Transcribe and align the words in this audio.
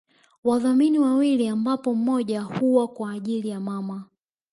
Wadhamini 0.43 0.99
wawili 0.99 1.47
ambapo 1.47 1.95
mmoja 1.95 2.41
huwa 2.41 2.87
kwa 2.87 3.11
ajili 3.11 3.49
ya 3.49 3.59
mama 3.59 4.03